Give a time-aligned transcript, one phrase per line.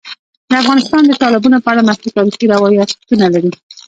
[0.61, 3.51] افغانستان د تالابونو په اړه مشهور تاریخی روایتونه لري.